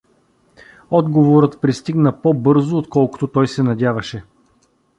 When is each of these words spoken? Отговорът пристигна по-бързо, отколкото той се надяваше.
Отговорът 0.89 1.61
пристигна 1.61 2.21
по-бързо, 2.21 2.77
отколкото 2.77 3.27
той 3.27 3.47
се 3.47 3.63
надяваше. 3.63 4.23